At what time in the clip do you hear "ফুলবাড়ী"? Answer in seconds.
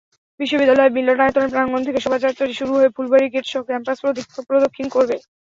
2.95-3.25